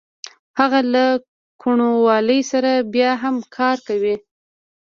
[0.59, 1.05] هغه له
[1.61, 4.15] کوڼوالي سره سره بیا هم کار کوي